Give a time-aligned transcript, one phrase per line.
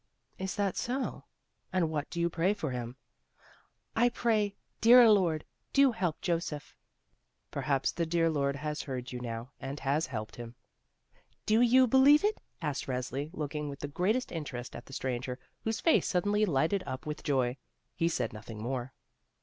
[0.39, 1.25] "Is that so?
[1.71, 2.95] And what do you pray for him?"
[3.95, 6.81] "I pray: 'Dear Lord, do help Joseph!'" 54.
[6.81, 10.55] THE ROSE CHILD "Perhaps the dear Lord has heard you now, and has helped him."
[11.45, 15.79] "Do you believe it?" asked Resli, looking with the greatest interest at the stranger, whose
[15.79, 17.57] face suddenly lighted up with joy.
[17.93, 18.93] He said nothing more.